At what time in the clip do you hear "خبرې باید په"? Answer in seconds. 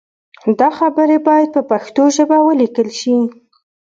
0.77-1.61